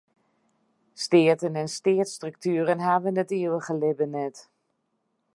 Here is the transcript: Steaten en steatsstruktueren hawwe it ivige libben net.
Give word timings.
Steaten 1.01 1.55
en 1.61 1.69
steatsstruktueren 1.77 2.83
hawwe 2.87 3.11
it 3.23 3.31
ivige 3.41 3.75
libben 3.81 4.11
net. 4.17 4.37